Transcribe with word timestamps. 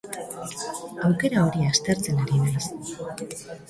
Aukera 1.09 1.45
hori 1.45 1.69
aztertzen 1.69 2.25
ari 2.27 2.43
naiz. 2.47 2.69